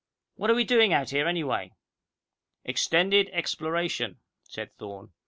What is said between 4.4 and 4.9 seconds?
said